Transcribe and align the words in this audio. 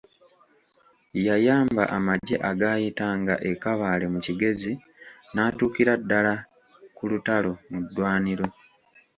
Yayamba 1.25 1.83
amagye 1.97 2.35
agaayitanga 2.49 3.33
e 3.51 3.53
Kabale 3.61 4.05
mu 4.13 4.19
Kigezi, 4.25 4.73
n'atuukira 5.33 5.93
ddala 6.01 6.33
ku 6.95 7.03
lutalo 7.11 7.51
mu 7.71 7.79
ddwaniro. 7.85 8.45